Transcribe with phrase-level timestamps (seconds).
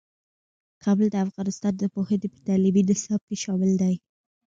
[0.83, 3.95] کابل د افغانستان د پوهنې په تعلیمي نصاب کې شامل دی.